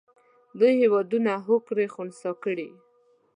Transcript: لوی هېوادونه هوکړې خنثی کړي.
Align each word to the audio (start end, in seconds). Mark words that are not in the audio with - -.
لوی 0.57 0.73
هېوادونه 0.81 1.31
هوکړې 1.47 1.85
خنثی 1.93 2.31
کړي. 2.43 2.69